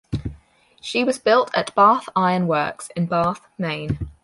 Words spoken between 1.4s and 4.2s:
at Bath Iron Works in Bath, Maine.